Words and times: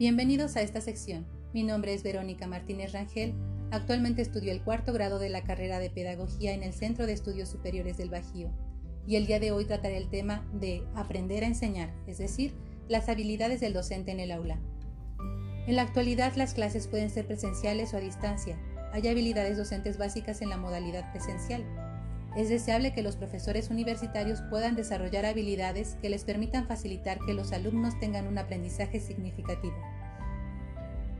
Bienvenidos 0.00 0.56
a 0.56 0.62
esta 0.62 0.80
sección. 0.80 1.26
Mi 1.52 1.62
nombre 1.62 1.92
es 1.92 2.02
Verónica 2.02 2.46
Martínez 2.46 2.92
Rangel. 2.92 3.34
Actualmente 3.70 4.22
estudio 4.22 4.50
el 4.50 4.62
cuarto 4.62 4.94
grado 4.94 5.18
de 5.18 5.28
la 5.28 5.44
carrera 5.44 5.78
de 5.78 5.90
Pedagogía 5.90 6.54
en 6.54 6.62
el 6.62 6.72
Centro 6.72 7.06
de 7.06 7.12
Estudios 7.12 7.50
Superiores 7.50 7.98
del 7.98 8.08
Bajío. 8.08 8.50
Y 9.06 9.16
el 9.16 9.26
día 9.26 9.40
de 9.40 9.52
hoy 9.52 9.66
trataré 9.66 9.98
el 9.98 10.08
tema 10.08 10.48
de 10.54 10.82
aprender 10.94 11.44
a 11.44 11.48
enseñar, 11.48 11.92
es 12.06 12.16
decir, 12.16 12.54
las 12.88 13.10
habilidades 13.10 13.60
del 13.60 13.74
docente 13.74 14.10
en 14.10 14.20
el 14.20 14.32
aula. 14.32 14.58
En 15.66 15.76
la 15.76 15.82
actualidad 15.82 16.34
las 16.34 16.54
clases 16.54 16.88
pueden 16.88 17.10
ser 17.10 17.26
presenciales 17.26 17.92
o 17.92 17.98
a 17.98 18.00
distancia. 18.00 18.58
Hay 18.92 19.06
habilidades 19.06 19.58
docentes 19.58 19.98
básicas 19.98 20.40
en 20.40 20.48
la 20.48 20.56
modalidad 20.56 21.12
presencial. 21.12 21.62
Es 22.36 22.48
deseable 22.48 22.92
que 22.92 23.02
los 23.02 23.16
profesores 23.16 23.70
universitarios 23.70 24.40
puedan 24.42 24.76
desarrollar 24.76 25.26
habilidades 25.26 25.96
que 26.00 26.10
les 26.10 26.24
permitan 26.24 26.66
facilitar 26.66 27.18
que 27.26 27.34
los 27.34 27.52
alumnos 27.52 27.98
tengan 27.98 28.28
un 28.28 28.38
aprendizaje 28.38 29.00
significativo. 29.00 29.74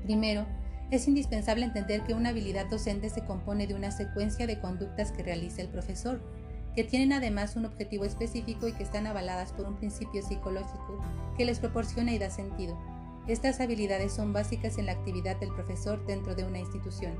Primero, 0.04 0.46
es 0.90 1.08
indispensable 1.08 1.64
entender 1.64 2.02
que 2.02 2.14
una 2.14 2.30
habilidad 2.30 2.66
docente 2.66 3.10
se 3.10 3.24
compone 3.24 3.66
de 3.66 3.74
una 3.74 3.90
secuencia 3.90 4.46
de 4.46 4.60
conductas 4.60 5.12
que 5.12 5.22
realiza 5.22 5.62
el 5.62 5.68
profesor, 5.68 6.20
que 6.74 6.84
tienen 6.84 7.12
además 7.12 7.56
un 7.56 7.64
objetivo 7.64 8.04
específico 8.04 8.68
y 8.68 8.72
que 8.72 8.84
están 8.84 9.06
avaladas 9.06 9.52
por 9.52 9.66
un 9.66 9.76
principio 9.76 10.22
psicológico 10.22 11.00
que 11.36 11.44
les 11.44 11.58
proporciona 11.58 12.12
y 12.12 12.18
da 12.18 12.30
sentido. 12.30 12.78
Estas 13.26 13.60
habilidades 13.60 14.12
son 14.12 14.32
básicas 14.32 14.78
en 14.78 14.86
la 14.86 14.92
actividad 14.92 15.36
del 15.36 15.52
profesor 15.52 16.04
dentro 16.06 16.34
de 16.34 16.44
una 16.44 16.58
institución. 16.58 17.14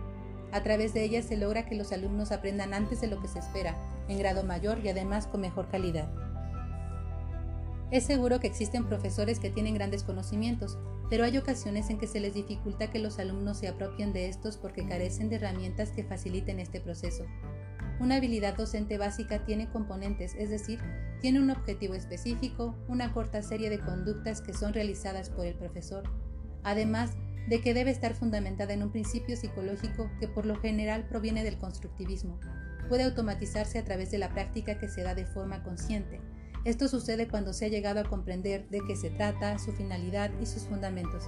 A 0.52 0.62
través 0.62 0.92
de 0.94 1.04
ellas 1.04 1.26
se 1.26 1.36
logra 1.36 1.66
que 1.66 1.76
los 1.76 1.92
alumnos 1.92 2.32
aprendan 2.32 2.74
antes 2.74 3.00
de 3.00 3.06
lo 3.06 3.20
que 3.20 3.28
se 3.28 3.38
espera, 3.38 3.76
en 4.08 4.18
grado 4.18 4.42
mayor 4.42 4.80
y 4.84 4.88
además 4.88 5.26
con 5.26 5.40
mejor 5.40 5.68
calidad. 5.68 6.10
Es 7.90 8.04
seguro 8.04 8.38
que 8.38 8.46
existen 8.46 8.86
profesores 8.86 9.40
que 9.40 9.50
tienen 9.50 9.74
grandes 9.74 10.04
conocimientos, 10.04 10.78
pero 11.08 11.24
hay 11.24 11.36
ocasiones 11.36 11.90
en 11.90 11.98
que 11.98 12.06
se 12.06 12.20
les 12.20 12.34
dificulta 12.34 12.90
que 12.90 13.00
los 13.00 13.18
alumnos 13.18 13.58
se 13.58 13.66
apropien 13.66 14.12
de 14.12 14.28
estos 14.28 14.56
porque 14.56 14.86
carecen 14.86 15.28
de 15.28 15.36
herramientas 15.36 15.90
que 15.90 16.04
faciliten 16.04 16.60
este 16.60 16.80
proceso. 16.80 17.24
Una 17.98 18.16
habilidad 18.16 18.56
docente 18.56 18.96
básica 18.96 19.44
tiene 19.44 19.68
componentes, 19.68 20.34
es 20.36 20.50
decir, 20.50 20.80
tiene 21.20 21.40
un 21.40 21.50
objetivo 21.50 21.94
específico, 21.94 22.76
una 22.88 23.12
corta 23.12 23.42
serie 23.42 23.70
de 23.70 23.80
conductas 23.80 24.40
que 24.40 24.54
son 24.54 24.72
realizadas 24.72 25.28
por 25.28 25.46
el 25.46 25.54
profesor, 25.54 26.04
además 26.62 27.16
de 27.48 27.60
que 27.60 27.74
debe 27.74 27.90
estar 27.90 28.14
fundamentada 28.14 28.72
en 28.72 28.82
un 28.82 28.92
principio 28.92 29.36
psicológico 29.36 30.10
que 30.20 30.28
por 30.28 30.46
lo 30.46 30.56
general 30.56 31.06
proviene 31.08 31.44
del 31.44 31.58
constructivismo. 31.58 32.38
Puede 32.88 33.04
automatizarse 33.04 33.78
a 33.78 33.84
través 33.84 34.10
de 34.10 34.18
la 34.18 34.30
práctica 34.30 34.78
que 34.78 34.88
se 34.88 35.02
da 35.02 35.14
de 35.14 35.26
forma 35.26 35.62
consciente, 35.62 36.20
esto 36.64 36.88
sucede 36.88 37.26
cuando 37.26 37.54
se 37.54 37.64
ha 37.64 37.68
llegado 37.68 38.00
a 38.00 38.04
comprender 38.04 38.68
de 38.68 38.80
qué 38.86 38.94
se 38.94 39.08
trata, 39.08 39.58
su 39.58 39.72
finalidad 39.72 40.30
y 40.42 40.46
sus 40.46 40.64
fundamentos. 40.64 41.24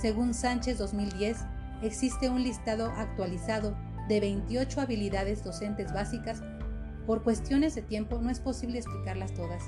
Según 0.00 0.34
Sánchez 0.34 0.78
2010, 0.78 1.38
existe 1.82 2.28
un 2.28 2.42
listado 2.42 2.90
actualizado 2.96 3.76
de 4.08 4.18
28 4.18 4.80
habilidades 4.80 5.44
docentes 5.44 5.92
básicas. 5.92 6.42
Por 7.06 7.22
cuestiones 7.22 7.76
de 7.76 7.82
tiempo 7.82 8.18
no 8.18 8.28
es 8.28 8.40
posible 8.40 8.78
explicarlas 8.78 9.34
todas. 9.34 9.62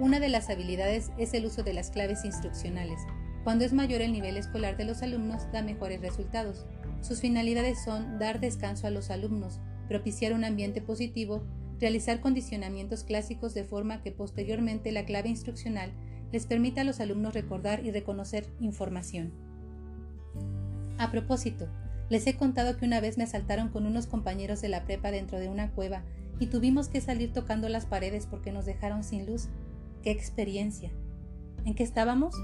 Una 0.00 0.18
de 0.18 0.28
las 0.28 0.50
habilidades 0.50 1.12
es 1.18 1.34
el 1.34 1.46
uso 1.46 1.62
de 1.62 1.72
las 1.72 1.90
claves 1.90 2.24
instruccionales. 2.24 2.98
Cuando 3.44 3.64
es 3.64 3.72
mayor 3.72 4.00
el 4.00 4.12
nivel 4.12 4.36
escolar 4.36 4.76
de 4.76 4.84
los 4.84 5.02
alumnos, 5.02 5.50
da 5.52 5.62
mejores 5.62 6.00
resultados. 6.00 6.66
Sus 7.00 7.20
finalidades 7.20 7.84
son 7.84 8.18
dar 8.18 8.40
descanso 8.40 8.88
a 8.88 8.90
los 8.90 9.10
alumnos, 9.10 9.60
propiciar 9.86 10.32
un 10.32 10.42
ambiente 10.42 10.80
positivo, 10.80 11.44
realizar 11.78 12.20
condicionamientos 12.20 13.04
clásicos 13.04 13.54
de 13.54 13.62
forma 13.62 14.02
que 14.02 14.10
posteriormente 14.10 14.90
la 14.90 15.04
clave 15.04 15.28
instruccional 15.28 15.92
les 16.32 16.46
permita 16.46 16.80
a 16.80 16.84
los 16.84 16.98
alumnos 16.98 17.34
recordar 17.34 17.86
y 17.86 17.92
reconocer 17.92 18.48
información. 18.58 19.32
A 20.98 21.12
propósito, 21.12 21.68
les 22.10 22.26
he 22.26 22.34
contado 22.34 22.76
que 22.76 22.84
una 22.84 23.00
vez 23.00 23.16
me 23.16 23.24
asaltaron 23.24 23.68
con 23.68 23.86
unos 23.86 24.08
compañeros 24.08 24.60
de 24.60 24.68
la 24.68 24.84
prepa 24.84 25.12
dentro 25.12 25.38
de 25.38 25.48
una 25.48 25.70
cueva 25.70 26.02
y 26.40 26.46
tuvimos 26.46 26.88
que 26.88 27.00
salir 27.00 27.32
tocando 27.32 27.68
las 27.68 27.86
paredes 27.86 28.26
porque 28.26 28.50
nos 28.50 28.66
dejaron 28.66 29.04
sin 29.04 29.26
luz. 29.26 29.48
¡Qué 30.04 30.10
experiencia! 30.10 30.90
¿En 31.64 31.74
qué 31.74 31.82
estábamos? 31.82 32.34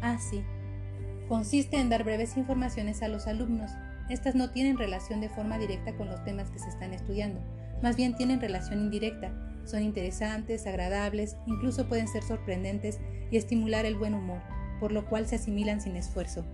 Ah, 0.00 0.16
sí. 0.18 0.42
Consiste 1.28 1.78
en 1.78 1.90
dar 1.90 2.02
breves 2.02 2.38
informaciones 2.38 3.02
a 3.02 3.08
los 3.08 3.26
alumnos. 3.26 3.70
Estas 4.08 4.34
no 4.34 4.52
tienen 4.52 4.78
relación 4.78 5.20
de 5.20 5.28
forma 5.28 5.58
directa 5.58 5.94
con 5.98 6.08
los 6.08 6.24
temas 6.24 6.50
que 6.50 6.58
se 6.58 6.70
están 6.70 6.94
estudiando, 6.94 7.42
más 7.82 7.96
bien 7.96 8.16
tienen 8.16 8.40
relación 8.40 8.80
indirecta, 8.80 9.32
son 9.66 9.82
interesantes, 9.82 10.66
agradables, 10.66 11.36
incluso 11.46 11.88
pueden 11.88 12.08
ser 12.08 12.22
sorprendentes 12.22 12.98
y 13.30 13.36
estimular 13.36 13.84
el 13.84 13.96
buen 13.98 14.14
humor, 14.14 14.40
por 14.80 14.90
lo 14.90 15.04
cual 15.04 15.26
se 15.26 15.36
asimilan 15.36 15.82
sin 15.82 15.96
esfuerzo. 15.96 16.46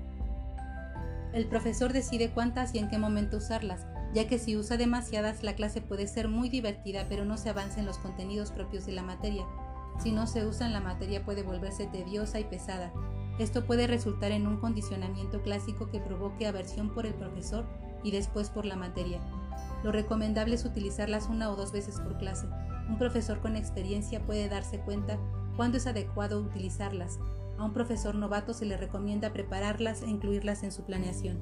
El 1.32 1.46
profesor 1.46 1.92
decide 1.92 2.30
cuántas 2.30 2.74
y 2.74 2.78
en 2.78 2.88
qué 2.88 2.98
momento 2.98 3.36
usarlas, 3.36 3.86
ya 4.14 4.26
que 4.26 4.40
si 4.40 4.56
usa 4.56 4.76
demasiadas 4.76 5.44
la 5.44 5.54
clase 5.54 5.80
puede 5.80 6.08
ser 6.08 6.26
muy 6.26 6.48
divertida 6.48 7.06
pero 7.08 7.24
no 7.24 7.36
se 7.36 7.50
avanza 7.50 7.78
en 7.78 7.86
los 7.86 7.98
contenidos 7.98 8.50
propios 8.50 8.84
de 8.84 8.92
la 8.92 9.02
materia. 9.02 9.44
Si 9.98 10.12
no 10.12 10.26
se 10.26 10.46
usa 10.46 10.68
la 10.68 10.80
materia 10.80 11.24
puede 11.24 11.42
volverse 11.42 11.86
tediosa 11.86 12.38
y 12.38 12.44
pesada. 12.44 12.92
Esto 13.38 13.66
puede 13.66 13.86
resultar 13.86 14.32
en 14.32 14.46
un 14.46 14.58
condicionamiento 14.58 15.42
clásico 15.42 15.90
que 15.90 16.00
provoque 16.00 16.46
aversión 16.46 16.90
por 16.90 17.06
el 17.06 17.14
profesor 17.14 17.66
y 18.02 18.10
después 18.10 18.50
por 18.50 18.64
la 18.64 18.76
materia. 18.76 19.20
Lo 19.82 19.92
recomendable 19.92 20.54
es 20.54 20.64
utilizarlas 20.64 21.28
una 21.28 21.50
o 21.50 21.56
dos 21.56 21.72
veces 21.72 22.00
por 22.00 22.16
clase. 22.18 22.46
Un 22.88 22.98
profesor 22.98 23.40
con 23.40 23.56
experiencia 23.56 24.24
puede 24.24 24.48
darse 24.48 24.80
cuenta 24.80 25.18
cuándo 25.56 25.76
es 25.76 25.86
adecuado 25.86 26.40
utilizarlas. 26.40 27.18
A 27.58 27.64
un 27.64 27.72
profesor 27.72 28.14
novato 28.14 28.54
se 28.54 28.66
le 28.66 28.76
recomienda 28.76 29.32
prepararlas 29.32 30.02
e 30.02 30.06
incluirlas 30.08 30.62
en 30.62 30.72
su 30.72 30.84
planeación. 30.84 31.38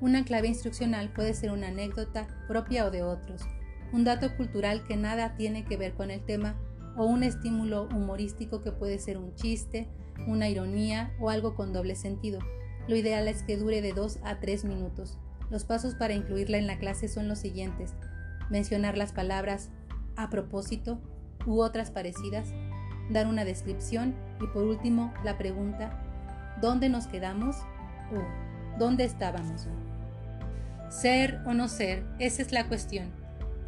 Una 0.00 0.24
clave 0.24 0.48
instruccional 0.48 1.12
puede 1.12 1.32
ser 1.32 1.50
una 1.50 1.68
anécdota 1.68 2.28
propia 2.48 2.84
o 2.84 2.90
de 2.90 3.02
otros, 3.02 3.42
un 3.92 4.04
dato 4.04 4.36
cultural 4.36 4.84
que 4.84 4.96
nada 4.96 5.36
tiene 5.36 5.64
que 5.64 5.76
ver 5.76 5.94
con 5.94 6.10
el 6.10 6.24
tema 6.24 6.54
o 6.96 7.04
un 7.04 7.22
estímulo 7.22 7.88
humorístico 7.94 8.62
que 8.62 8.72
puede 8.72 8.98
ser 8.98 9.18
un 9.18 9.34
chiste, 9.34 9.88
una 10.26 10.48
ironía 10.48 11.12
o 11.20 11.30
algo 11.30 11.54
con 11.54 11.72
doble 11.72 11.94
sentido. 11.94 12.38
Lo 12.88 12.96
ideal 12.96 13.28
es 13.28 13.42
que 13.42 13.56
dure 13.56 13.82
de 13.82 13.92
2 13.92 14.20
a 14.24 14.40
3 14.40 14.64
minutos. 14.64 15.18
Los 15.50 15.64
pasos 15.64 15.94
para 15.94 16.14
incluirla 16.14 16.58
en 16.58 16.66
la 16.66 16.78
clase 16.78 17.08
son 17.08 17.28
los 17.28 17.38
siguientes. 17.38 17.94
Mencionar 18.50 18.96
las 18.96 19.12
palabras 19.12 19.70
a 20.16 20.30
propósito 20.30 21.00
u 21.46 21.60
otras 21.60 21.90
parecidas, 21.90 22.48
dar 23.10 23.26
una 23.26 23.44
descripción 23.44 24.14
y 24.40 24.46
por 24.48 24.64
último 24.64 25.12
la 25.24 25.38
pregunta 25.38 26.02
¿dónde 26.60 26.88
nos 26.88 27.06
quedamos? 27.06 27.56
o 28.12 28.78
¿dónde 28.78 29.04
estábamos? 29.04 29.66
Ser 30.88 31.40
o 31.46 31.54
no 31.54 31.68
ser, 31.68 32.04
esa 32.18 32.42
es 32.42 32.52
la 32.52 32.68
cuestión. 32.68 33.10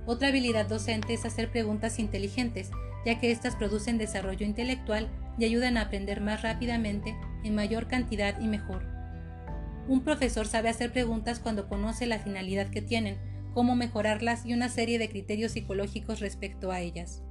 Otra 0.07 0.29
habilidad 0.29 0.67
docente 0.67 1.15
es 1.15 1.25
hacer 1.25 1.51
preguntas 1.51 1.99
inteligentes, 1.99 2.71
ya 3.05 3.19
que 3.21 3.31
éstas 3.31 3.57
producen 3.57 3.99
desarrollo 3.99 4.45
intelectual 4.45 5.09
y 5.39 5.45
ayudan 5.45 5.77
a 5.77 5.83
aprender 5.83 6.21
más 6.21 6.43
rápidamente, 6.43 7.17
en 7.45 7.55
mayor 7.55 7.87
cantidad 7.87 8.41
y 8.41 8.49
mejor. 8.49 8.85
Un 9.87 10.03
profesor 10.03 10.47
sabe 10.47 10.69
hacer 10.69 10.93
preguntas 10.93 11.39
cuando 11.39 11.69
conoce 11.69 12.07
la 12.07 12.19
finalidad 12.19 12.69
que 12.69 12.83
tienen, 12.83 13.17
cómo 13.55 13.75
mejorarlas 13.75 14.45
y 14.45 14.53
una 14.53 14.69
serie 14.69 14.99
de 14.99 15.09
criterios 15.09 15.53
psicológicos 15.53 16.21
respecto 16.21 16.71
a 16.71 16.81
ellas. 16.81 17.23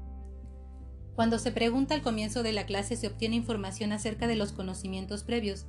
Cuando 1.16 1.40
se 1.40 1.52
pregunta 1.52 1.96
al 1.96 2.02
comienzo 2.02 2.44
de 2.44 2.54
la 2.54 2.66
clase 2.66 2.96
se 2.96 3.08
obtiene 3.08 3.36
información 3.36 3.92
acerca 3.92 4.28
de 4.28 4.36
los 4.36 4.52
conocimientos 4.52 5.24
previos, 5.24 5.66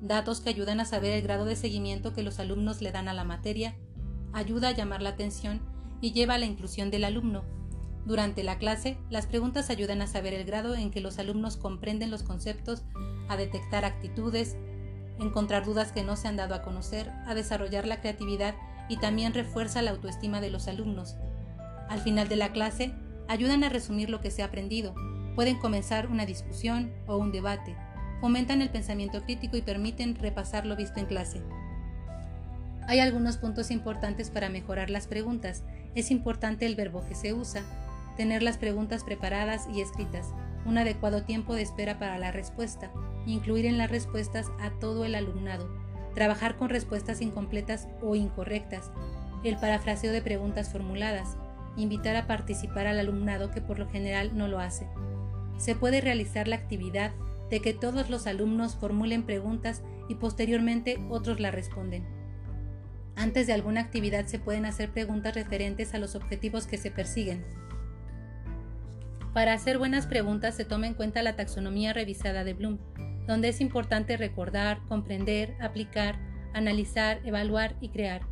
datos 0.00 0.40
que 0.40 0.50
ayudan 0.50 0.80
a 0.80 0.84
saber 0.84 1.12
el 1.12 1.22
grado 1.22 1.44
de 1.44 1.56
seguimiento 1.56 2.12
que 2.12 2.22
los 2.22 2.38
alumnos 2.38 2.82
le 2.82 2.92
dan 2.92 3.08
a 3.08 3.14
la 3.14 3.24
materia, 3.24 3.76
ayuda 4.32 4.68
a 4.68 4.72
llamar 4.72 5.02
la 5.02 5.10
atención 5.10 5.60
y 6.00 6.12
lleva 6.12 6.34
a 6.34 6.38
la 6.38 6.46
inclusión 6.46 6.90
del 6.90 7.04
alumno. 7.04 7.44
Durante 8.06 8.44
la 8.44 8.56
clase, 8.56 8.96
las 9.10 9.26
preguntas 9.26 9.68
ayudan 9.68 10.00
a 10.00 10.06
saber 10.06 10.32
el 10.32 10.44
grado 10.44 10.76
en 10.76 10.92
que 10.92 11.00
los 11.00 11.18
alumnos 11.18 11.56
comprenden 11.56 12.12
los 12.12 12.22
conceptos, 12.22 12.84
a 13.28 13.36
detectar 13.36 13.84
actitudes, 13.84 14.56
encontrar 15.18 15.64
dudas 15.64 15.90
que 15.90 16.04
no 16.04 16.14
se 16.14 16.28
han 16.28 16.36
dado 16.36 16.54
a 16.54 16.62
conocer, 16.62 17.10
a 17.26 17.34
desarrollar 17.34 17.84
la 17.84 18.00
creatividad 18.00 18.54
y 18.88 18.98
también 18.98 19.34
refuerza 19.34 19.82
la 19.82 19.90
autoestima 19.90 20.40
de 20.40 20.50
los 20.50 20.68
alumnos. 20.68 21.16
Al 21.88 21.98
final 21.98 22.28
de 22.28 22.36
la 22.36 22.52
clase, 22.52 22.94
ayudan 23.26 23.64
a 23.64 23.70
resumir 23.70 24.08
lo 24.08 24.20
que 24.20 24.30
se 24.30 24.42
ha 24.42 24.46
aprendido, 24.46 24.94
pueden 25.34 25.58
comenzar 25.58 26.06
una 26.06 26.26
discusión 26.26 26.92
o 27.08 27.16
un 27.16 27.32
debate, 27.32 27.76
fomentan 28.20 28.62
el 28.62 28.70
pensamiento 28.70 29.24
crítico 29.24 29.56
y 29.56 29.62
permiten 29.62 30.14
repasar 30.14 30.64
lo 30.64 30.76
visto 30.76 31.00
en 31.00 31.06
clase. 31.06 31.42
Hay 32.86 33.00
algunos 33.00 33.36
puntos 33.36 33.72
importantes 33.72 34.30
para 34.30 34.48
mejorar 34.48 34.90
las 34.90 35.08
preguntas. 35.08 35.64
Es 35.96 36.12
importante 36.12 36.66
el 36.66 36.76
verbo 36.76 37.04
que 37.08 37.16
se 37.16 37.34
usa, 37.34 37.64
tener 38.16 38.42
las 38.42 38.58
preguntas 38.58 39.04
preparadas 39.04 39.68
y 39.72 39.80
escritas, 39.80 40.32
un 40.64 40.78
adecuado 40.78 41.22
tiempo 41.22 41.54
de 41.54 41.62
espera 41.62 41.98
para 41.98 42.18
la 42.18 42.32
respuesta, 42.32 42.90
incluir 43.26 43.66
en 43.66 43.78
las 43.78 43.90
respuestas 43.90 44.50
a 44.60 44.70
todo 44.70 45.04
el 45.04 45.14
alumnado, 45.14 45.68
trabajar 46.14 46.56
con 46.56 46.68
respuestas 46.68 47.20
incompletas 47.20 47.88
o 48.02 48.16
incorrectas, 48.16 48.90
el 49.44 49.56
parafraseo 49.56 50.12
de 50.12 50.22
preguntas 50.22 50.70
formuladas, 50.70 51.36
invitar 51.76 52.16
a 52.16 52.26
participar 52.26 52.86
al 52.86 52.98
alumnado 52.98 53.50
que 53.50 53.60
por 53.60 53.78
lo 53.78 53.88
general 53.88 54.36
no 54.36 54.48
lo 54.48 54.58
hace. 54.58 54.86
Se 55.58 55.74
puede 55.74 56.00
realizar 56.00 56.48
la 56.48 56.56
actividad 56.56 57.12
de 57.50 57.60
que 57.60 57.74
todos 57.74 58.10
los 58.10 58.26
alumnos 58.26 58.76
formulen 58.76 59.24
preguntas 59.24 59.82
y 60.08 60.16
posteriormente 60.16 60.98
otros 61.10 61.38
la 61.38 61.50
responden. 61.50 62.04
Antes 63.14 63.46
de 63.46 63.54
alguna 63.54 63.80
actividad 63.80 64.26
se 64.26 64.38
pueden 64.38 64.66
hacer 64.66 64.90
preguntas 64.90 65.34
referentes 65.34 65.94
a 65.94 65.98
los 65.98 66.14
objetivos 66.14 66.66
que 66.66 66.76
se 66.76 66.90
persiguen. 66.90 67.44
Para 69.36 69.52
hacer 69.52 69.76
buenas 69.76 70.06
preguntas 70.06 70.54
se 70.54 70.64
toma 70.64 70.86
en 70.86 70.94
cuenta 70.94 71.22
la 71.22 71.36
taxonomía 71.36 71.92
revisada 71.92 72.42
de 72.42 72.54
Bloom, 72.54 72.78
donde 73.26 73.50
es 73.50 73.60
importante 73.60 74.16
recordar, 74.16 74.80
comprender, 74.88 75.54
aplicar, 75.60 76.16
analizar, 76.54 77.20
evaluar 77.22 77.76
y 77.82 77.90
crear. 77.90 78.22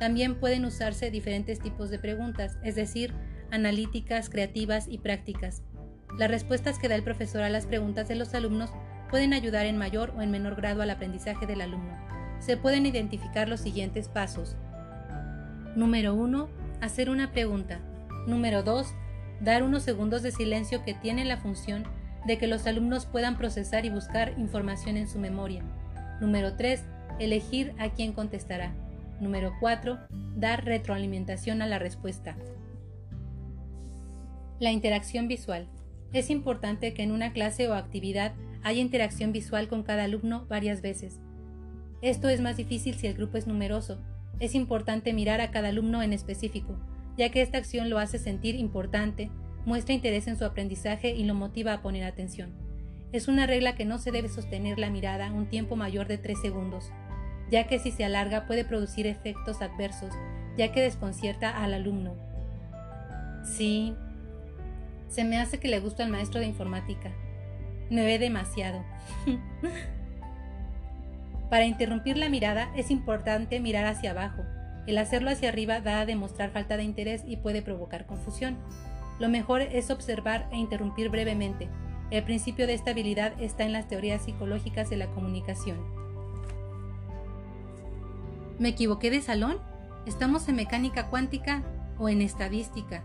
También 0.00 0.40
pueden 0.40 0.64
usarse 0.64 1.12
diferentes 1.12 1.60
tipos 1.60 1.88
de 1.88 2.00
preguntas, 2.00 2.58
es 2.64 2.74
decir, 2.74 3.14
analíticas, 3.52 4.28
creativas 4.28 4.88
y 4.88 4.98
prácticas. 4.98 5.62
Las 6.18 6.32
respuestas 6.32 6.80
que 6.80 6.88
da 6.88 6.96
el 6.96 7.04
profesor 7.04 7.44
a 7.44 7.48
las 7.48 7.66
preguntas 7.66 8.08
de 8.08 8.16
los 8.16 8.34
alumnos 8.34 8.72
pueden 9.08 9.34
ayudar 9.34 9.66
en 9.66 9.78
mayor 9.78 10.12
o 10.16 10.20
en 10.20 10.32
menor 10.32 10.56
grado 10.56 10.82
al 10.82 10.90
aprendizaje 10.90 11.46
del 11.46 11.60
alumno. 11.60 11.96
Se 12.40 12.56
pueden 12.56 12.86
identificar 12.86 13.48
los 13.48 13.60
siguientes 13.60 14.08
pasos. 14.08 14.56
Número 15.76 16.12
1. 16.12 16.48
Hacer 16.80 17.08
una 17.08 17.30
pregunta. 17.30 17.78
Número 18.26 18.64
2. 18.64 18.92
Dar 19.40 19.62
unos 19.62 19.82
segundos 19.82 20.22
de 20.22 20.32
silencio 20.32 20.84
que 20.84 20.94
tienen 20.94 21.28
la 21.28 21.38
función 21.38 21.84
de 22.26 22.36
que 22.36 22.46
los 22.46 22.66
alumnos 22.66 23.06
puedan 23.06 23.38
procesar 23.38 23.86
y 23.86 23.90
buscar 23.90 24.34
información 24.38 24.98
en 24.98 25.08
su 25.08 25.18
memoria. 25.18 25.62
Número 26.20 26.56
3. 26.56 26.84
Elegir 27.18 27.72
a 27.78 27.88
quién 27.90 28.12
contestará. 28.12 28.74
Número 29.18 29.52
4. 29.60 29.98
Dar 30.36 30.64
retroalimentación 30.64 31.62
a 31.62 31.66
la 31.66 31.78
respuesta. 31.78 32.36
La 34.58 34.72
interacción 34.72 35.26
visual. 35.26 35.68
Es 36.12 36.28
importante 36.28 36.92
que 36.92 37.02
en 37.02 37.12
una 37.12 37.32
clase 37.32 37.66
o 37.68 37.74
actividad 37.74 38.34
haya 38.62 38.80
interacción 38.80 39.32
visual 39.32 39.68
con 39.68 39.82
cada 39.82 40.04
alumno 40.04 40.44
varias 40.48 40.82
veces. 40.82 41.18
Esto 42.02 42.28
es 42.28 42.42
más 42.42 42.58
difícil 42.58 42.94
si 42.96 43.06
el 43.06 43.14
grupo 43.14 43.38
es 43.38 43.46
numeroso. 43.46 43.98
Es 44.38 44.54
importante 44.54 45.14
mirar 45.14 45.40
a 45.40 45.50
cada 45.50 45.68
alumno 45.68 46.02
en 46.02 46.12
específico, 46.12 46.78
ya 47.20 47.28
que 47.28 47.42
esta 47.42 47.58
acción 47.58 47.90
lo 47.90 47.98
hace 47.98 48.18
sentir 48.18 48.54
importante, 48.54 49.30
muestra 49.66 49.92
interés 49.92 50.26
en 50.26 50.38
su 50.38 50.46
aprendizaje 50.46 51.10
y 51.10 51.24
lo 51.24 51.34
motiva 51.34 51.74
a 51.74 51.82
poner 51.82 52.04
atención. 52.04 52.54
Es 53.12 53.28
una 53.28 53.46
regla 53.46 53.74
que 53.74 53.84
no 53.84 53.98
se 53.98 54.10
debe 54.10 54.30
sostener 54.30 54.78
la 54.78 54.88
mirada 54.88 55.30
un 55.30 55.46
tiempo 55.46 55.76
mayor 55.76 56.08
de 56.08 56.16
3 56.16 56.40
segundos, 56.40 56.90
ya 57.50 57.66
que 57.66 57.78
si 57.78 57.90
se 57.90 58.06
alarga 58.06 58.46
puede 58.46 58.64
producir 58.64 59.06
efectos 59.06 59.60
adversos, 59.60 60.14
ya 60.56 60.72
que 60.72 60.80
desconcierta 60.80 61.62
al 61.62 61.74
alumno. 61.74 62.14
Sí, 63.44 63.94
se 65.08 65.24
me 65.24 65.36
hace 65.36 65.60
que 65.60 65.68
le 65.68 65.80
gusta 65.80 66.02
al 66.02 66.10
maestro 66.10 66.40
de 66.40 66.46
informática. 66.46 67.12
Me 67.90 68.02
ve 68.02 68.18
demasiado. 68.18 68.82
Para 71.50 71.66
interrumpir 71.66 72.16
la 72.16 72.30
mirada 72.30 72.72
es 72.74 72.90
importante 72.90 73.60
mirar 73.60 73.84
hacia 73.84 74.12
abajo. 74.12 74.42
El 74.86 74.98
hacerlo 74.98 75.30
hacia 75.30 75.48
arriba 75.48 75.80
da 75.80 76.00
a 76.00 76.06
demostrar 76.06 76.50
falta 76.50 76.76
de 76.76 76.82
interés 76.82 77.22
y 77.26 77.36
puede 77.36 77.62
provocar 77.62 78.06
confusión. 78.06 78.58
Lo 79.18 79.28
mejor 79.28 79.60
es 79.60 79.90
observar 79.90 80.48
e 80.50 80.56
interrumpir 80.56 81.10
brevemente. 81.10 81.68
El 82.10 82.24
principio 82.24 82.66
de 82.66 82.74
esta 82.74 82.90
habilidad 82.90 83.34
está 83.40 83.64
en 83.64 83.72
las 83.72 83.86
teorías 83.86 84.24
psicológicas 84.24 84.90
de 84.90 84.96
la 84.96 85.06
comunicación. 85.08 85.78
¿Me 88.58 88.70
equivoqué 88.70 89.10
de 89.10 89.22
salón? 89.22 89.58
¿Estamos 90.06 90.48
en 90.48 90.56
mecánica 90.56 91.08
cuántica 91.08 91.62
o 91.98 92.08
en 92.08 92.20
estadística? 92.20 93.04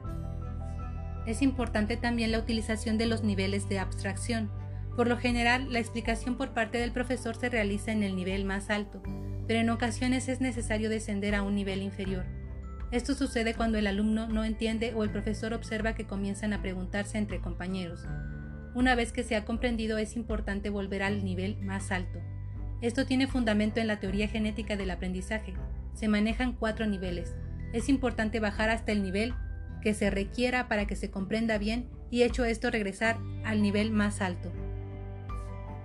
Es 1.28 1.42
importante 1.42 1.98
también 1.98 2.32
la 2.32 2.40
utilización 2.40 2.98
de 2.98 3.06
los 3.06 3.24
niveles 3.24 3.68
de 3.68 3.80
abstracción. 3.80 4.50
Por 4.96 5.08
lo 5.08 5.18
general, 5.18 5.72
la 5.72 5.80
explicación 5.80 6.36
por 6.36 6.54
parte 6.54 6.78
del 6.78 6.92
profesor 6.92 7.36
se 7.36 7.50
realiza 7.50 7.92
en 7.92 8.04
el 8.04 8.16
nivel 8.16 8.46
más 8.46 8.70
alto, 8.70 9.02
pero 9.48 9.60
en 9.60 9.70
ocasiones 9.70 10.28
es 10.30 10.42
necesario 10.42 10.90
descender 10.90 11.36
a 11.36 11.44
un 11.44 11.56
nivel 11.56 11.82
inferior. 11.82 12.26
Esto 12.92 13.14
sucede 13.14 13.54
cuando 13.54 13.78
el 13.78 13.88
alumno 13.88 14.28
no 14.28 14.44
entiende 14.44 14.94
o 14.94 15.04
el 15.04 15.10
profesor 15.10 15.54
observa 15.54 15.96
que 15.96 16.06
comienzan 16.06 16.54
a 16.54 16.62
preguntarse 16.62 17.18
entre 17.18 17.42
compañeros. 17.42 18.06
Una 18.74 18.96
vez 18.96 19.12
que 19.12 19.24
se 19.24 19.36
ha 19.36 19.46
comprendido 19.46 19.98
es 19.98 20.16
importante 20.16 20.70
volver 20.70 21.04
al 21.04 21.24
nivel 21.24 21.58
más 21.62 21.92
alto. 21.92 22.20
Esto 22.82 23.06
tiene 23.06 23.28
fundamento 23.28 23.80
en 23.80 23.88
la 23.88 24.00
teoría 24.00 24.28
genética 24.28 24.76
del 24.76 24.92
aprendizaje. 24.92 25.54
Se 25.94 26.08
manejan 26.08 26.54
cuatro 26.54 26.86
niveles. 26.86 27.36
Es 27.74 27.90
importante 27.90 28.40
bajar 28.40 28.70
hasta 28.70 28.92
el 28.92 29.02
nivel 29.02 29.34
que 29.82 29.94
se 29.94 30.10
requiera 30.10 30.68
para 30.68 30.86
que 30.86 30.96
se 30.96 31.10
comprenda 31.10 31.58
bien 31.58 31.90
y 32.12 32.24
hecho 32.24 32.46
esto 32.46 32.70
regresar 32.70 33.18
al 33.44 33.62
nivel 33.62 33.92
más 33.92 34.22
alto. 34.22 34.52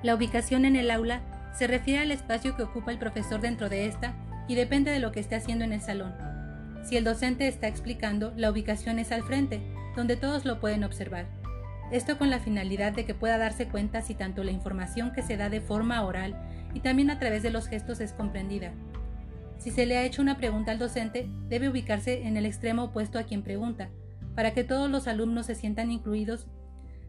La 0.02 0.14
ubicación 0.14 0.64
en 0.64 0.76
el 0.76 0.90
aula 0.90 1.22
se 1.52 1.67
refiere 1.67 2.00
al 2.00 2.11
espacio 2.11 2.56
que 2.56 2.62
ocupa 2.62 2.93
el 2.93 2.99
profesor 2.99 3.41
dentro 3.41 3.69
de 3.69 3.87
esta 3.87 4.14
y 4.49 4.55
depende 4.55 4.91
de 4.91 5.00
lo 5.00 5.12
que 5.12 5.20
esté 5.20 5.37
haciendo 5.37 5.64
en 5.64 5.73
el 5.73 5.81
salón. 5.81 6.14
Si 6.82 6.97
el 6.97 7.05
docente 7.05 7.47
está 7.47 7.69
explicando, 7.69 8.32
la 8.37 8.50
ubicación 8.50 8.99
es 8.99 9.12
al 9.12 9.23
frente, 9.23 9.61
donde 9.97 10.17
todos 10.17 10.44
lo 10.44 10.61
pueden 10.61 10.85
observar. 10.85 11.26
Esto 11.93 12.19
con 12.19 12.31
la 12.31 12.38
finalidad 12.38 12.93
de 12.93 13.05
que 13.05 13.14
pueda 13.14 13.37
darse 13.37 13.69
cuenta 13.69 14.00
si 14.02 14.14
tanto 14.14 14.44
la 14.44 14.52
información 14.52 15.12
que 15.12 15.23
se 15.23 15.37
da 15.37 15.50
de 15.50 15.61
forma 15.61 16.02
oral 16.05 16.41
y 16.73 16.81
también 16.81 17.11
a 17.11 17.19
través 17.19 17.43
de 17.43 17.50
los 17.50 17.67
gestos 17.67 18.00
es 18.00 18.12
comprendida. 18.12 18.73
Si 19.58 19.70
se 19.70 19.87
le 19.87 19.99
ha 19.99 20.05
hecho 20.05 20.23
una 20.23 20.37
pregunta 20.37 20.70
al 20.70 20.79
docente, 20.79 21.29
debe 21.49 21.69
ubicarse 21.69 22.26
en 22.26 22.37
el 22.37 22.46
extremo 22.46 22.85
opuesto 22.85 23.19
a 23.19 23.25
quien 23.25 23.43
pregunta, 23.43 23.91
para 24.35 24.53
que 24.53 24.64
todos 24.64 24.88
los 24.88 25.06
alumnos 25.06 25.46
se 25.46 25.55
sientan 25.55 25.91
incluidos 25.91 26.46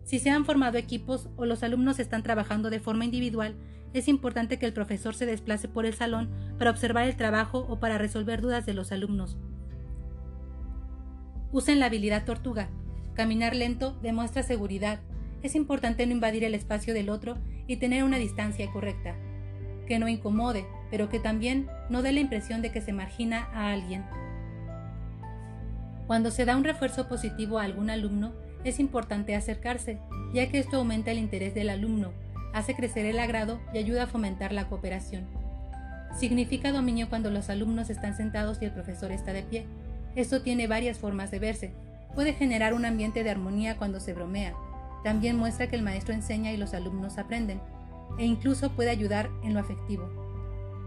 si 0.03 0.19
se 0.19 0.30
han 0.30 0.45
formado 0.45 0.77
equipos 0.77 1.30
o 1.38 1.45
los 1.45 1.63
alumnos 1.63 2.00
están 2.00 2.24
trabajando 2.24 2.69
de 2.69 2.80
forma 2.80 3.06
individual, 3.06 3.56
es 3.94 4.07
importante 4.07 4.57
que 4.57 4.65
el 4.65 4.74
profesor 4.74 5.15
se 5.15 5.25
desplace 5.25 5.68
por 5.68 5.86
el 5.86 5.94
salón 5.94 6.30
para 6.57 6.71
observar 6.71 7.07
el 7.07 7.18
trabajo 7.18 7.65
o 7.69 7.80
para 7.80 7.98
resolver 7.98 8.42
dudas 8.42 8.65
de 8.65 8.74
los 8.74 8.92
alumnos. 8.92 9.38
Usen 11.51 11.80
la 11.80 11.88
habilidad 11.88 12.24
tortuga. 12.24 12.69
Caminar 13.13 13.56
lento 13.56 13.98
demuestra 14.01 14.44
seguridad. 14.44 15.01
Es 15.44 15.56
importante 15.56 16.06
no 16.06 16.13
invadir 16.13 16.45
el 16.45 16.56
espacio 16.56 16.94
del 16.94 17.09
otro 17.09 17.38
y 17.68 17.77
tener 17.77 18.03
una 18.03 18.18
distancia 18.18 18.71
correcta. 18.71 19.15
Que 19.86 20.00
no 20.00 20.07
incomode, 20.07 20.65
pero 20.89 21.09
que 21.09 21.19
también 21.19 21.68
no 21.89 22.01
dé 22.01 22.13
la 22.13 22.21
impresión 22.21 22.62
de 22.62 22.71
que 22.71 22.80
se 22.80 22.94
margina 22.94 23.50
a 23.53 23.74
alguien. 23.74 24.06
Cuando 26.07 26.31
se 26.31 26.46
da 26.46 26.55
un 26.55 26.63
refuerzo 26.63 27.10
positivo 27.10 27.60
a 27.60 27.63
algún 27.63 27.89
alumno, 27.89 28.34
es 28.63 28.80
importante 28.80 29.36
acercarse, 29.36 29.98
ya 30.34 30.50
que 30.50 30.60
esto 30.60 30.77
aumenta 30.77 31.12
el 31.12 31.18
interés 31.18 31.53
del 31.53 31.70
alumno, 31.70 32.12
hace 32.53 32.75
crecer 32.75 33.06
el 33.06 33.20
agrado 33.20 33.60
y 33.74 33.77
ayuda 33.77 34.03
a 34.03 34.08
fomentar 34.08 34.51
la 34.51 34.68
cooperación. 34.68 35.25
Significa 36.18 36.72
dominio 36.72 37.10
cuando 37.10 37.30
los 37.30 37.50
alumnos 37.50 37.89
están 37.89 38.15
sentados 38.15 38.62
y 38.62 38.65
el 38.65 38.72
profesor 38.72 39.12
está 39.12 39.34
de 39.34 39.44
pie. 39.44 39.65
Esto 40.15 40.41
tiene 40.41 40.68
varias 40.68 41.00
formas 41.00 41.32
de 41.32 41.39
verse. 41.39 41.72
Puede 42.13 42.34
generar 42.34 42.74
un 42.74 42.86
ambiente 42.86 43.24
de 43.24 43.30
armonía 43.30 43.77
cuando 43.77 44.00
se 44.00 44.13
bromea. 44.13 44.53
También 45.03 45.38
muestra 45.38 45.68
que 45.68 45.77
el 45.77 45.84
maestro 45.84 46.13
enseña 46.13 46.51
y 46.51 46.58
los 46.58 46.74
alumnos 46.74 47.18
aprenden. 47.18 47.62
E 48.20 48.25
incluso 48.25 48.72
puede 48.72 48.89
ayudar 48.89 49.30
en 49.44 49.53
lo 49.53 49.62
afectivo. 49.62 50.10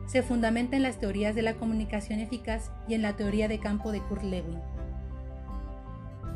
Se 0.07 0.23
fundamenta 0.23 0.77
en 0.77 0.83
las 0.83 0.99
teorías 0.99 1.35
de 1.35 1.41
la 1.41 1.55
comunicación 1.55 2.21
eficaz 2.21 2.71
y 2.87 2.95
en 2.95 3.01
la 3.01 3.17
teoría 3.17 3.49
de 3.49 3.59
campo 3.59 3.91
de 3.91 4.01
Kurt 4.01 4.23
Lewin. 4.23 4.59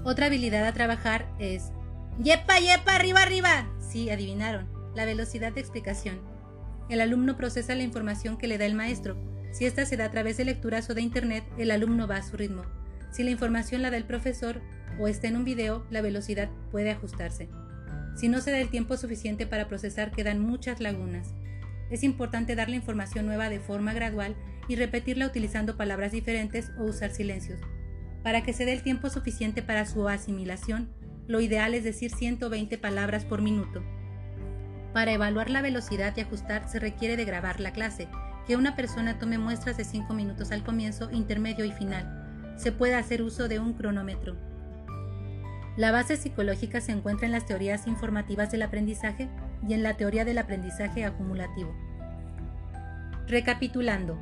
Otra 0.04 0.26
habilidad 0.26 0.64
a 0.66 0.72
trabajar 0.72 1.28
es 1.38 1.70
¡Yepa, 2.22 2.58
yepa, 2.58 2.94
arriba, 2.94 3.22
arriba! 3.22 3.68
Sí, 3.80 4.10
adivinaron, 4.10 4.68
la 4.94 5.04
velocidad 5.04 5.52
de 5.52 5.60
explicación. 5.60 6.20
El 6.88 7.00
alumno 7.00 7.36
procesa 7.36 7.74
la 7.74 7.82
información 7.82 8.38
que 8.38 8.48
le 8.48 8.58
da 8.58 8.66
el 8.66 8.74
maestro. 8.74 9.16
Si 9.52 9.66
ésta 9.66 9.84
se 9.86 9.96
da 9.96 10.06
a 10.06 10.10
través 10.10 10.36
de 10.36 10.44
lecturas 10.44 10.88
o 10.90 10.94
de 10.94 11.02
internet, 11.02 11.44
el 11.58 11.70
alumno 11.70 12.06
va 12.06 12.16
a 12.16 12.22
su 12.22 12.36
ritmo. 12.36 12.62
Si 13.12 13.22
la 13.22 13.30
información 13.30 13.82
la 13.82 13.90
da 13.90 13.96
el 13.96 14.04
profesor 14.04 14.60
o 14.98 15.08
está 15.08 15.28
en 15.28 15.36
un 15.36 15.44
video, 15.44 15.86
la 15.90 16.00
velocidad 16.00 16.48
puede 16.70 16.90
ajustarse. 16.90 17.48
Si 18.16 18.28
no 18.28 18.40
se 18.40 18.50
da 18.50 18.58
el 18.58 18.70
tiempo 18.70 18.96
suficiente 18.96 19.46
para 19.46 19.68
procesar, 19.68 20.10
quedan 20.10 20.40
muchas 20.40 20.80
lagunas. 20.80 21.34
Es 21.90 22.02
importante 22.02 22.56
dar 22.56 22.68
la 22.68 22.76
información 22.76 23.26
nueva 23.26 23.48
de 23.48 23.60
forma 23.60 23.92
gradual 23.92 24.36
y 24.66 24.76
repetirla 24.76 25.26
utilizando 25.26 25.76
palabras 25.76 26.12
diferentes 26.12 26.70
o 26.78 26.84
usar 26.84 27.10
silencios. 27.10 27.60
Para 28.28 28.42
que 28.42 28.52
se 28.52 28.66
dé 28.66 28.74
el 28.74 28.82
tiempo 28.82 29.08
suficiente 29.08 29.62
para 29.62 29.86
su 29.86 30.06
asimilación, 30.06 30.90
lo 31.28 31.40
ideal 31.40 31.72
es 31.72 31.82
decir 31.82 32.10
120 32.10 32.76
palabras 32.76 33.24
por 33.24 33.40
minuto. 33.40 33.82
Para 34.92 35.12
evaluar 35.12 35.48
la 35.48 35.62
velocidad 35.62 36.12
y 36.14 36.20
ajustar 36.20 36.68
se 36.68 36.78
requiere 36.78 37.16
de 37.16 37.24
grabar 37.24 37.58
la 37.58 37.72
clase, 37.72 38.06
que 38.46 38.56
una 38.56 38.76
persona 38.76 39.18
tome 39.18 39.38
muestras 39.38 39.78
de 39.78 39.84
5 39.84 40.12
minutos 40.12 40.52
al 40.52 40.62
comienzo, 40.62 41.10
intermedio 41.10 41.64
y 41.64 41.72
final. 41.72 42.52
Se 42.58 42.70
puede 42.70 42.96
hacer 42.96 43.22
uso 43.22 43.48
de 43.48 43.60
un 43.60 43.72
cronómetro. 43.72 44.36
La 45.78 45.90
base 45.90 46.18
psicológica 46.18 46.82
se 46.82 46.92
encuentra 46.92 47.24
en 47.24 47.32
las 47.32 47.46
teorías 47.46 47.86
informativas 47.86 48.52
del 48.52 48.60
aprendizaje 48.60 49.30
y 49.66 49.72
en 49.72 49.82
la 49.82 49.96
teoría 49.96 50.26
del 50.26 50.36
aprendizaje 50.36 51.06
acumulativo. 51.06 51.74
Recapitulando, 53.26 54.18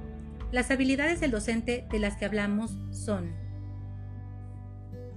Las 0.52 0.70
habilidades 0.70 1.18
del 1.18 1.32
docente 1.32 1.88
de 1.90 1.98
las 1.98 2.16
que 2.16 2.24
hablamos 2.24 2.78
son 2.92 3.45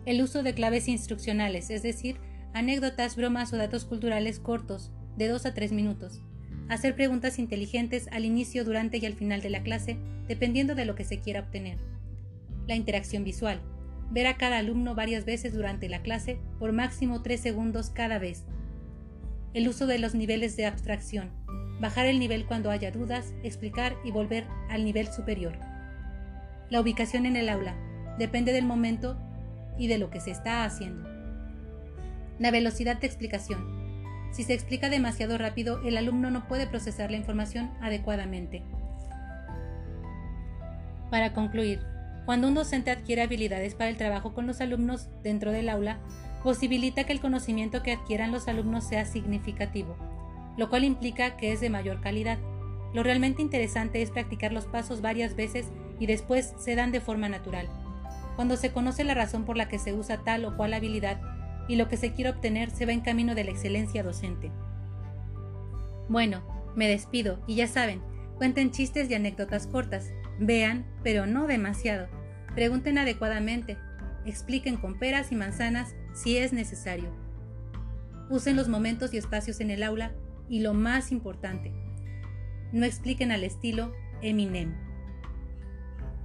el 0.10 0.24
uso 0.24 0.42
de 0.42 0.56
claves 0.56 0.88
instruccionales, 0.88 1.70
es 1.70 1.84
decir, 1.84 2.18
anécdotas, 2.56 3.16
bromas 3.16 3.54
o 3.54 3.58
datos 3.58 3.86
culturales 3.86 4.39
cortos, 4.39 4.92
de 5.18 5.28
2 5.28 5.46
a 5.46 5.54
3 5.54 5.72
minutos. 5.72 6.24
Hacer 6.68 6.96
preguntas 6.96 7.38
inteligentes 7.38 8.08
al 8.12 8.25
inicio, 8.25 8.66
durante 8.66 8.98
y 8.98 9.06
al 9.06 9.13
final 9.13 9.42
de 9.42 9.51
la 9.51 9.62
clase, 9.62 10.00
dependiendo 10.28 10.74
de 10.74 10.86
lo 10.86 10.96
que 10.96 11.04
se 11.04 11.20
quiera 11.20 11.42
obtener. 11.42 11.78
La 12.66 12.74
interacción 12.74 13.24
visual. 13.24 13.62
Ver 14.10 14.25
a 14.25 14.36
cada 14.36 14.58
alumno 14.58 14.96
varias 14.96 15.25
veces 15.25 15.54
durante 15.54 15.88
la 15.89 16.01
clase, 16.01 16.39
por 16.58 16.72
máximo 16.72 17.22
3 17.22 17.39
segundos 17.39 17.92
cada 17.92 18.18
vez. 18.18 18.46
El 19.54 19.68
uso 19.68 19.86
de 19.86 20.00
los 20.00 20.16
niveles 20.16 20.58
de 20.58 20.66
abstracción. 20.66 21.30
Bajar 21.80 22.08
el 22.08 22.18
nivel 22.18 22.48
cuando 22.48 22.72
haya 22.72 22.89
dudas, 22.89 23.36
explicar 23.44 23.96
y 24.04 24.10
volver 24.10 24.48
al 24.72 24.86
nivel 24.86 25.06
superior. 25.06 25.54
La 26.72 26.82
ubicación 26.82 27.28
en 27.28 27.36
el 27.36 27.48
aula. 27.48 27.78
Depende 28.18 28.54
del 28.54 28.66
momento 28.66 29.20
y 29.79 29.88
de 29.88 29.98
lo 29.98 30.12
que 30.12 30.19
se 30.19 30.29
está 30.29 30.63
haciendo. 30.63 31.09
La 32.38 32.51
velocidad 32.51 32.98
de 32.98 33.07
explicación. 33.07 33.79
Si 34.31 34.43
se 34.43 34.53
explica 34.53 34.89
demasiado 34.89 35.38
rápido, 35.39 35.81
el 35.83 35.98
alumno 35.98 36.29
no 36.29 36.48
puede 36.48 36.67
procesar 36.67 37.09
la 37.09 37.17
información 37.17 37.71
adecuadamente. 37.81 38.62
Para 41.09 41.33
concluir, 41.33 41.81
cuando 42.25 42.48
un 42.48 42.53
docente 42.53 42.91
adquiere 42.91 43.24
habilidades 43.24 43.74
para 43.74 43.89
el 43.89 43.98
trabajo 43.98 44.36
con 44.36 44.45
los 44.45 44.62
alumnos 44.62 45.09
dentro 45.24 45.51
del 45.51 45.67
aula, 45.67 45.98
posibilita 46.43 47.03
que 47.05 47.13
el 47.13 47.21
conocimiento 47.21 47.81
que 47.81 47.93
adquieran 47.93 48.31
los 48.31 48.48
alumnos 48.48 48.83
sea 48.88 49.05
significativo, 49.05 49.98
lo 50.57 50.69
cual 50.69 50.83
implica 50.83 51.38
que 51.38 51.51
es 51.51 51.62
de 51.62 51.71
mayor 51.71 52.01
calidad. 52.01 52.38
Lo 52.93 53.03
realmente 53.03 53.41
interesante 53.41 54.01
es 54.01 54.12
practicar 54.12 54.51
los 54.51 54.65
pasos 54.65 55.01
varias 55.01 55.36
veces 55.36 55.67
y 56.00 56.05
después 56.05 56.53
se 56.59 56.75
dan 56.75 56.91
de 56.91 57.01
forma 57.01 57.29
natural. 57.29 57.67
Cuando 58.39 58.55
se 58.55 58.72
conoce 58.72 59.03
la 59.03 59.15
razón 59.15 59.43
por 59.43 59.58
la 59.58 59.67
que 59.67 59.79
se 59.79 59.91
usa 59.91 60.24
tal 60.24 60.46
o 60.46 60.55
cual 60.55 60.74
habilidad 60.74 61.19
y 61.67 61.75
lo 61.75 61.89
que 61.89 61.98
se 61.98 62.13
quiere 62.13 62.29
obtener, 62.29 62.72
se 62.72 62.86
va 62.86 62.93
en 62.93 63.01
camino 63.01 63.36
de 63.36 63.43
la 63.43 63.51
excelencia 63.51 64.01
docente. 64.01 64.50
Bueno, 66.08 66.41
me 66.74 66.88
despido 66.88 67.43
y 67.48 67.55
ya 67.55 67.67
saben, 67.67 68.01
cuenten 68.38 68.72
chistes 68.72 69.12
y 69.12 69.13
anécdotas 69.13 69.67
cortas, 69.67 70.13
vean, 70.39 70.86
pero 71.03 71.25
no 71.25 71.48
demasiado, 71.48 72.08
pregunten 72.55 72.98
adecuadamente, 72.98 73.77
expliquen 74.25 74.77
con 74.77 74.98
peras 74.98 75.34
y 75.34 75.36
manzanas 75.36 75.93
si 76.13 76.38
es 76.38 76.53
necesario. 76.53 77.13
Usen 78.29 78.55
los 78.55 78.69
momentos 78.69 79.13
y 79.13 79.17
espacios 79.17 79.60
en 79.60 79.69
el 79.69 79.84
aula 79.84 80.13
y 80.48 80.62
lo 80.62 80.74
más 80.74 81.12
importante, 81.12 81.74
no 82.72 82.86
expliquen 82.86 83.34
al 83.34 83.43
estilo 83.43 83.91
Eminem. 84.22 84.77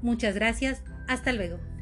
Muchas 0.01 0.37
gracias, 0.37 0.85
hasta 1.09 1.33
luego. 1.33 1.74